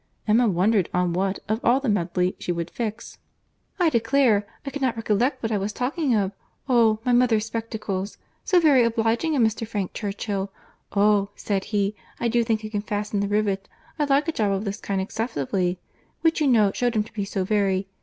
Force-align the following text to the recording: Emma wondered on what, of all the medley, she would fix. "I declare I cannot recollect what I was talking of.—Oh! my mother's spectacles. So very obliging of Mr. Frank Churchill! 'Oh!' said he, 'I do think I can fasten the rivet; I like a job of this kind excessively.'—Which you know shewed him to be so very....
Emma 0.27 0.49
wondered 0.49 0.89
on 0.95 1.13
what, 1.13 1.37
of 1.47 1.63
all 1.63 1.79
the 1.79 1.87
medley, 1.87 2.35
she 2.39 2.51
would 2.51 2.71
fix. 2.71 3.19
"I 3.79 3.91
declare 3.91 4.47
I 4.65 4.71
cannot 4.71 4.95
recollect 4.95 5.43
what 5.43 5.51
I 5.51 5.59
was 5.59 5.71
talking 5.71 6.15
of.—Oh! 6.15 6.97
my 7.05 7.11
mother's 7.13 7.45
spectacles. 7.45 8.17
So 8.43 8.59
very 8.59 8.83
obliging 8.83 9.35
of 9.35 9.43
Mr. 9.43 9.67
Frank 9.67 9.93
Churchill! 9.93 10.51
'Oh!' 10.91 11.29
said 11.35 11.65
he, 11.65 11.95
'I 12.19 12.29
do 12.29 12.43
think 12.43 12.65
I 12.65 12.69
can 12.69 12.81
fasten 12.81 13.19
the 13.19 13.27
rivet; 13.27 13.69
I 13.99 14.05
like 14.05 14.27
a 14.27 14.31
job 14.31 14.53
of 14.53 14.65
this 14.65 14.79
kind 14.79 14.99
excessively.'—Which 14.99 16.41
you 16.41 16.47
know 16.47 16.71
shewed 16.71 16.95
him 16.95 17.03
to 17.03 17.13
be 17.13 17.23
so 17.23 17.43
very.... 17.43 17.87